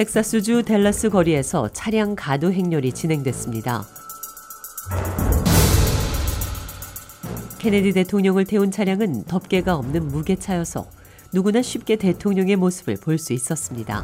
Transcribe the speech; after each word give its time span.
텍사스주 0.00 0.62
댈러스 0.62 1.10
거리에서 1.10 1.68
차량 1.74 2.14
가도 2.16 2.50
행렬이 2.50 2.92
진행됐습니다. 2.92 3.84
케네디 7.58 7.92
대통령을 7.92 8.46
태운 8.46 8.70
차량은 8.70 9.24
덮개가 9.24 9.74
없는 9.74 10.08
무게차여서 10.08 10.86
누구나 11.34 11.60
쉽게 11.60 11.96
대통령의 11.96 12.56
모습을 12.56 12.96
볼 12.96 13.18
수 13.18 13.34
있었습니다. 13.34 14.02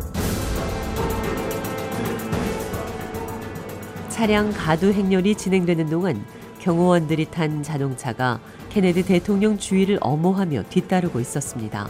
차량 4.11 4.53
가도 4.53 4.93
행렬이 4.93 5.35
진행되는 5.35 5.89
동안 5.89 6.23
경호원들이 6.61 7.31
탄 7.31 7.63
자동차가 7.63 8.39
케네디 8.69 9.07
대통령 9.07 9.57
주위를 9.57 9.97
엄호하며 10.03 10.65
뒤따르고 10.69 11.21
있었습니다. 11.21 11.89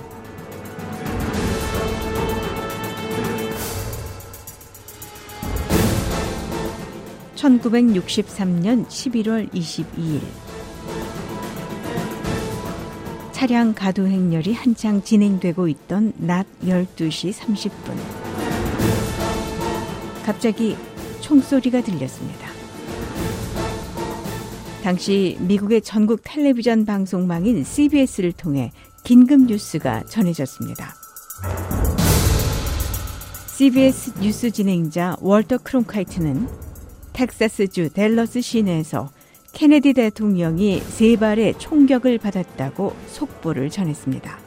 1963년 7.37 8.87
11월 8.89 9.53
22일 9.53 10.21
차량 13.33 13.75
가도 13.75 14.07
행렬이 14.07 14.55
한창 14.55 15.03
진행되고 15.03 15.69
있던 15.69 16.15
낮 16.17 16.47
12시 16.65 17.33
30분 17.33 17.97
갑자기 20.25 20.77
총소리가 21.21 21.83
들렸습니다. 21.83 22.49
당시 24.83 25.37
미국의 25.41 25.83
전국 25.83 26.21
텔레비전 26.25 26.85
방송망인 26.85 27.63
CBS를 27.63 28.33
통해 28.33 28.73
긴급 29.05 29.43
뉴스가 29.43 30.05
전해졌습니다. 30.05 30.95
CBS 33.49 34.13
뉴스 34.21 34.51
진행자 34.51 35.17
월터 35.21 35.59
크롱카이트는 35.59 36.66
텍사스주 37.17 37.95
댈러스 37.95 38.43
시내에서 38.43 39.09
케네디 39.53 39.95
대통령이 39.95 40.81
세 40.81 41.17
발의 41.17 41.55
총격을 41.59 42.19
받았다고 42.19 42.95
속보를 43.07 43.71
전했습니다. 43.71 44.39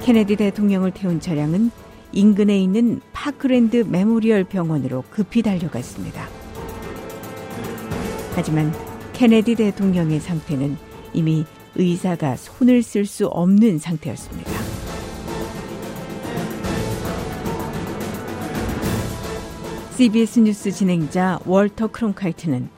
케네디 0.00 0.34
대통령을 0.34 0.90
태운 0.90 1.20
차량은 1.20 1.70
인근에 2.10 2.58
있는 2.58 3.00
파크랜드 3.12 3.84
메모리얼 3.88 4.44
병원으로 4.44 5.04
급히 5.10 5.42
달려갔습니다. 5.42 6.26
하지만 8.34 8.72
케네디 9.18 9.56
대통령의 9.56 10.20
상태는 10.20 10.76
이미 11.12 11.44
의사가 11.74 12.36
손을 12.36 12.84
쓸 12.84 13.04
수 13.04 13.26
없는 13.26 13.80
상태였습니다. 13.80 14.48
CBS 19.96 20.38
뉴스 20.38 20.70
진행자 20.70 21.40
월터 21.46 21.88
크롱카이트는 21.88 22.68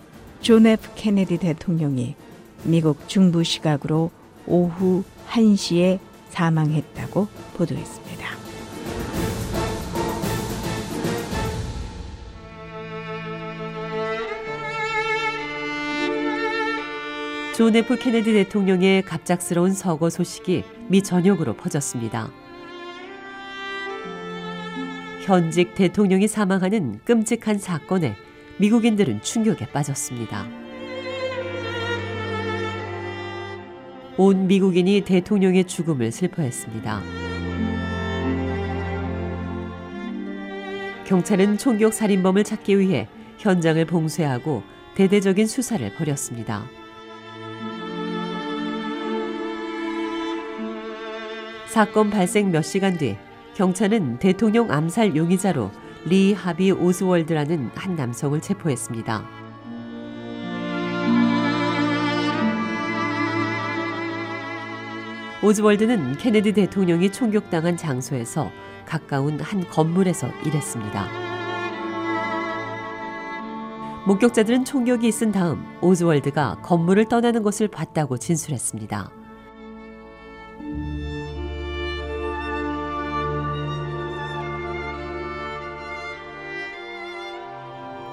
존 0.40 0.66
F 0.66 0.88
케네디 0.94 1.36
대통령이 1.36 2.14
미국 2.62 3.06
중부 3.06 3.44
시각으로 3.44 4.10
오후 4.46 5.04
1시에 5.28 5.98
사망했다고 6.30 7.28
보도했습니다. 7.58 8.39
존 17.56 17.76
F 17.76 17.98
케네디 17.98 18.32
대통령의 18.32 19.02
갑작스러운 19.02 19.72
서거 19.72 20.08
소식이 20.08 20.64
미 20.88 21.02
전역으로 21.02 21.56
퍼졌습니다. 21.56 22.30
현직 25.24 25.74
대통령이 25.74 26.26
사망하는 26.26 27.00
끔찍한 27.04 27.58
사건에 27.58 28.14
미국인들은 28.58 29.20
충격에 29.22 29.66
빠졌습니다. 29.66 30.46
온 34.16 34.46
미국인이 34.46 35.02
대통령의 35.02 35.64
죽음을 35.64 36.12
슬퍼했습니다. 36.12 37.02
경찰은 41.06 41.58
총격 41.58 41.92
살인범을 41.92 42.44
찾기 42.44 42.78
위해 42.78 43.08
현장을 43.38 43.84
봉쇄하고 43.84 44.62
대대적인 44.94 45.46
수사를 45.46 45.92
벌였습니다. 45.94 46.64
사건 51.70 52.10
발생 52.10 52.50
몇 52.50 52.62
시간 52.62 52.98
뒤 52.98 53.16
경찰은 53.54 54.18
대통령 54.18 54.72
암살 54.72 55.14
용의자로 55.14 55.70
리 56.04 56.32
하비 56.32 56.72
오스월드라는 56.72 57.70
한 57.76 57.94
남성을 57.94 58.40
체포했습니다. 58.40 59.24
오즈월드는 65.44 66.16
케네디 66.16 66.54
대통령이 66.54 67.12
총격당한 67.12 67.76
장소에서 67.76 68.50
가까운 68.84 69.38
한 69.38 69.64
건물에서 69.68 70.26
일했습니다. 70.44 71.06
목격자들은 74.08 74.64
총격이 74.64 75.06
있은 75.06 75.30
다음 75.30 75.64
오즈월드가 75.82 76.62
건물을 76.62 77.04
떠나는 77.04 77.44
것을 77.44 77.68
봤다고 77.68 78.18
진술했습니다. 78.18 79.19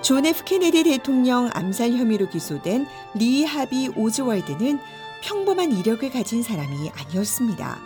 존 0.07 0.25
F 0.25 0.45
케네디 0.45 0.85
대통령 0.85 1.49
암살 1.53 1.91
혐의로 1.91 2.29
기소된 2.29 2.87
리 3.15 3.43
하비 3.43 3.89
오즈월드는 3.89 4.79
평범한 5.21 5.73
이력을 5.73 6.09
가진 6.09 6.41
사람이 6.41 6.89
아니었습니다. 6.91 7.77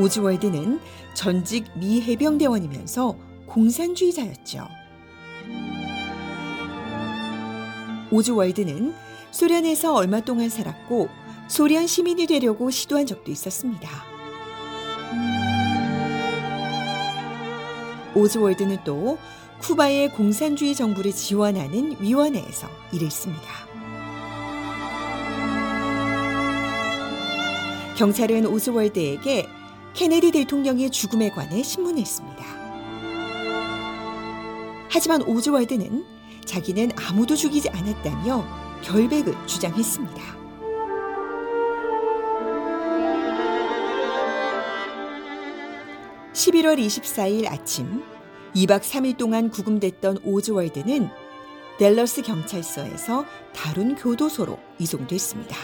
오즈월드는 0.00 0.80
전직 1.14 1.66
미 1.76 2.02
해병대원이면서 2.02 3.16
공산주의자였죠. 3.46 4.66
오즈월드는 8.10 8.94
소련에서 9.30 9.94
얼마 9.94 10.20
동안 10.20 10.48
살았고 10.48 11.08
소련 11.46 11.86
시민이 11.86 12.26
되려고 12.26 12.68
시도한 12.68 13.06
적도 13.06 13.30
있었습니다. 13.30 14.11
오즈월드는 18.14 18.78
또 18.84 19.18
쿠바의 19.60 20.12
공산주의 20.12 20.74
정부를 20.74 21.12
지원하는 21.12 21.96
위원회에서 22.00 22.68
일했습니다. 22.92 23.42
경찰은 27.96 28.46
오즈월드에게 28.46 29.48
케네디 29.94 30.32
대통령의 30.32 30.90
죽음에 30.90 31.30
관해 31.30 31.62
신문했습니다. 31.62 32.44
하지만 34.88 35.22
오즈월드는 35.22 36.04
자기는 36.44 36.90
아무도 36.96 37.36
죽이지 37.36 37.70
않았다며 37.70 38.44
결백을 38.82 39.34
주장했습니다. 39.46 40.41
11월 46.42 46.76
24일 46.76 47.46
아침 47.46 48.02
2박 48.56 48.80
3일 48.80 49.16
동안 49.16 49.48
구금됐던 49.48 50.18
오즈월드는 50.24 51.08
델러스 51.78 52.22
경찰서에서 52.22 53.24
다룬 53.54 53.94
교도소로 53.94 54.58
이송됐습니다. 54.80 55.56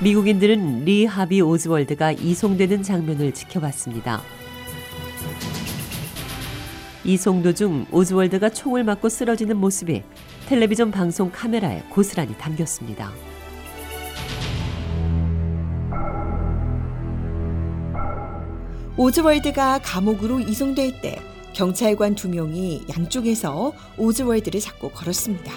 미국인들은 0.00 0.84
리 0.84 1.04
하비 1.04 1.40
오즈월드가 1.40 2.12
이송되는 2.12 2.84
장면을 2.84 3.34
지켜봤습니다. 3.34 4.45
이송 7.06 7.40
도중 7.40 7.86
오즈월드가 7.92 8.50
총을 8.50 8.82
맞고 8.82 9.08
쓰러지는 9.08 9.56
모습이 9.58 10.02
텔레비전 10.48 10.90
방송 10.90 11.30
카메라에 11.30 11.82
고스란히 11.88 12.36
담겼습니다. 12.36 13.12
오즈월드가 18.96 19.78
감옥으로 19.84 20.40
이송될 20.40 21.00
때 21.00 21.20
경찰관 21.52 22.16
두 22.16 22.28
명이 22.28 22.86
양쪽에서 22.98 23.72
오즈월드를 23.98 24.58
잡고 24.58 24.88
걸었습니다. 24.90 25.52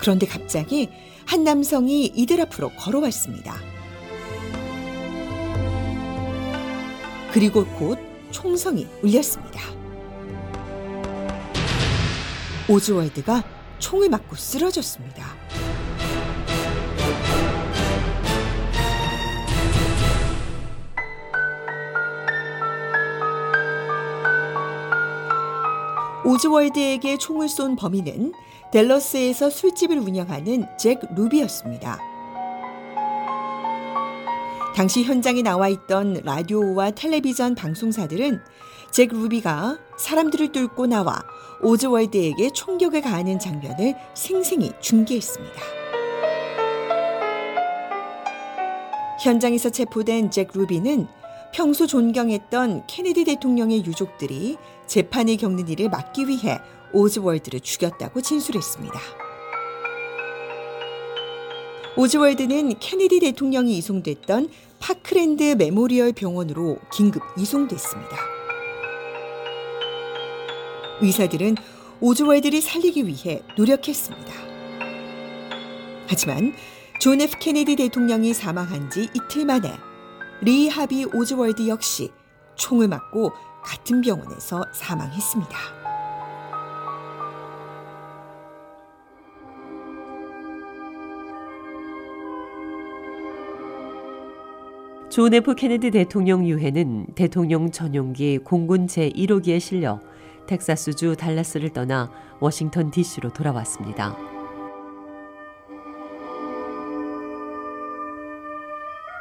그런데 0.00 0.26
갑자기 0.26 0.88
한 1.26 1.44
남성이 1.44 2.06
이들 2.06 2.40
앞으로 2.40 2.70
걸어왔습니다. 2.70 3.54
그리고 7.32 7.64
곧 7.78 8.11
총성이 8.32 8.88
울렸습니다. 9.02 9.60
오즈월드가 12.68 13.44
총을 13.78 14.08
맞고 14.08 14.34
쓰러졌습니다. 14.34 15.24
오즈월드에게 26.24 27.18
총을 27.18 27.48
쏜 27.48 27.76
범인은 27.76 28.32
델러스에서 28.72 29.50
술집을 29.50 29.98
운영하는 29.98 30.66
잭 30.78 31.00
루비였습니다. 31.14 32.11
당시 34.74 35.04
현장에 35.04 35.42
나와 35.42 35.68
있던 35.68 36.22
라디오와 36.24 36.92
텔레비전 36.92 37.54
방송사들은 37.54 38.40
잭 38.90 39.10
루비가 39.12 39.78
사람들을 39.98 40.52
뚫고 40.52 40.86
나와 40.86 41.22
오즈월드에게 41.62 42.50
총격을 42.54 43.02
가하는 43.02 43.38
장면을 43.38 43.94
생생히 44.14 44.72
중계했습니다. 44.80 45.62
현장에서 49.22 49.70
체포된 49.70 50.30
잭 50.30 50.50
루비는 50.54 51.06
평소 51.52 51.86
존경했던 51.86 52.86
케네디 52.86 53.24
대통령의 53.24 53.84
유족들이 53.84 54.56
재판을 54.86 55.36
겪는 55.36 55.68
일을 55.68 55.90
막기 55.90 56.26
위해 56.26 56.58
오즈월드를 56.92 57.60
죽였다고 57.60 58.22
진술했습니다. 58.22 59.21
오즈월드는 61.94 62.78
케네디 62.78 63.20
대통령이 63.20 63.76
이송됐던 63.76 64.48
파크랜드 64.80 65.56
메모리얼 65.58 66.12
병원으로 66.12 66.78
긴급 66.90 67.22
이송됐습니다. 67.36 68.16
의사들은 71.02 71.56
오즈월드를 72.00 72.62
살리기 72.62 73.06
위해 73.06 73.42
노력했습니다. 73.58 74.32
하지만 76.08 76.54
존 76.98 77.20
F 77.20 77.38
케네디 77.38 77.76
대통령이 77.76 78.32
사망한 78.32 78.90
지 78.90 79.08
이틀 79.14 79.44
만에 79.44 79.70
리 80.40 80.70
하비 80.70 81.04
오즈월드 81.12 81.68
역시 81.68 82.10
총을 82.56 82.88
맞고 82.88 83.32
같은 83.62 84.00
병원에서 84.00 84.64
사망했습니다. 84.72 85.81
존 95.12 95.34
F 95.34 95.54
케네디 95.54 95.90
대통령 95.90 96.48
유해는 96.48 97.08
대통령 97.14 97.70
전용기 97.70 98.38
공군 98.38 98.86
제1호기에 98.86 99.60
실려 99.60 100.00
텍사스주 100.46 101.16
달라스를 101.16 101.68
떠나 101.68 102.10
워싱턴 102.40 102.90
DC로 102.90 103.30
돌아왔습니다. 103.30 104.16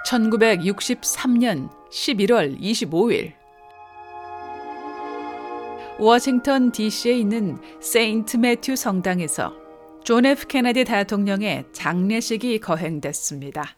(1963년 0.07 1.69
11월 1.89 2.57
25일) 2.57 3.33
워싱턴 5.99 6.71
DC에 6.71 7.17
있는 7.17 7.57
세인트 7.81 8.37
매튜 8.37 8.77
성당에서 8.77 9.53
존 10.05 10.25
F 10.25 10.47
케네디 10.47 10.85
대통령의 10.85 11.65
장례식이 11.73 12.61
거행됐습니다. 12.61 13.75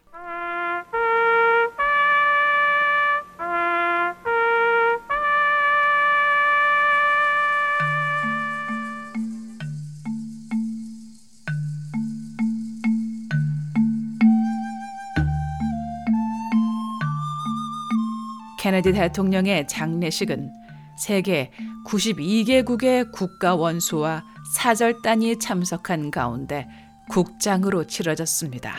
케네디 18.63 18.93
대통령의 18.93 19.67
장례식은 19.67 20.49
세계 20.97 21.51
92개국의 21.85 23.11
국가 23.11 23.55
원수와 23.55 24.23
사절단이 24.55 25.37
참석한 25.39 26.09
가운데 26.09 26.69
국장으로 27.09 27.85
치러졌습니다. 27.85 28.73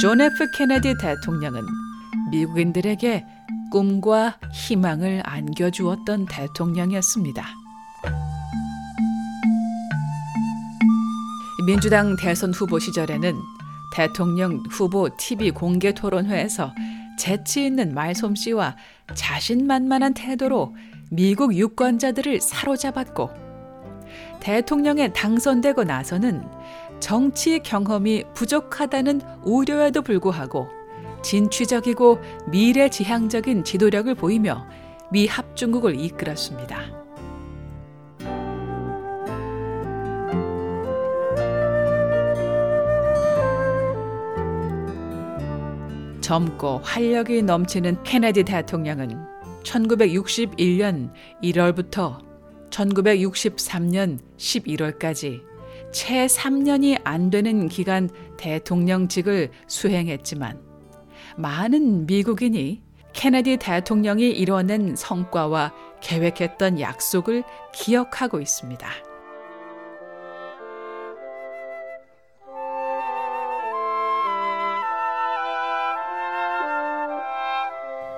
존 0.00 0.20
F 0.20 0.50
케네디 0.50 0.94
대통령은 0.98 1.62
미국인들에게 2.32 3.24
꿈과 3.70 4.38
희망을 4.52 5.22
안겨주었던 5.24 6.26
대통령이었습니다. 6.26 7.59
민주당 11.66 12.16
대선 12.16 12.52
후보 12.52 12.78
시절에는 12.78 13.34
대통령 13.92 14.62
후보 14.70 15.08
TV 15.16 15.50
공개 15.50 15.92
토론회에서 15.92 16.72
재치 17.18 17.66
있는 17.66 17.92
말솜씨와 17.92 18.76
자신만만한 19.14 20.14
태도로 20.14 20.74
미국 21.10 21.54
유권자들을 21.54 22.40
사로잡았고 22.40 23.30
대통령에 24.40 25.12
당선되고 25.12 25.84
나서는 25.84 26.42
정치 26.98 27.58
경험이 27.58 28.24
부족하다는 28.34 29.20
우려에도 29.44 30.02
불구하고 30.02 30.68
진취적이고 31.22 32.20
미래지향적인 32.50 33.64
지도력을 33.64 34.14
보이며 34.14 34.66
미 35.12 35.26
합중국을 35.26 36.00
이끌었습니다. 36.00 37.09
젊고 46.30 46.82
활력이 46.84 47.42
넘치는 47.42 48.04
케네디 48.04 48.44
대통령은 48.44 49.26
1961년 49.64 51.10
1월부터 51.42 52.18
1963년 52.70 54.20
11월까지 54.36 55.42
채 55.90 56.26
3년이 56.26 57.00
안 57.02 57.30
되는 57.30 57.66
기간 57.66 58.08
대통령직을 58.36 59.50
수행했지만 59.66 60.60
많은 61.36 62.06
미국인이 62.06 62.80
케네디 63.12 63.56
대통령이 63.56 64.30
이뤄낸 64.30 64.94
성과와 64.94 65.72
계획했던 66.00 66.78
약속을 66.78 67.42
기억하고 67.72 68.40
있습니다. 68.40 68.88